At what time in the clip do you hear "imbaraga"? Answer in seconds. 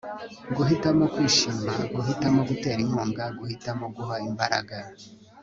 4.29-4.77